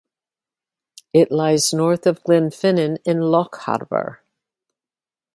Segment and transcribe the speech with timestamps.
[1.13, 4.21] It lies north of Glenfinnan in Lochaber.